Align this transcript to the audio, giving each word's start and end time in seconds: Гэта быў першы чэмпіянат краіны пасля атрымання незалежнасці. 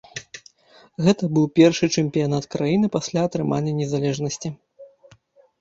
Гэта 1.07 1.23
быў 1.35 1.43
першы 1.59 1.85
чэмпіянат 2.01 2.47
краіны 2.55 2.89
пасля 2.97 3.19
атрымання 3.29 3.71
незалежнасці. 3.83 4.49